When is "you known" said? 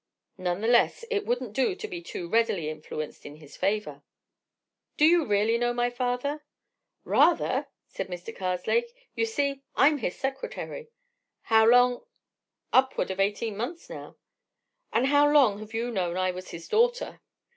15.75-16.17